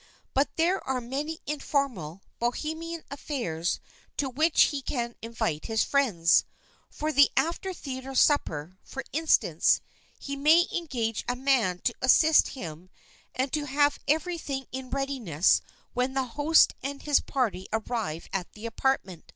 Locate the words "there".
0.55-0.83